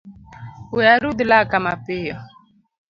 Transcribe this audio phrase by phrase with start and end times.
[0.75, 2.15] We arudh laka mapiyo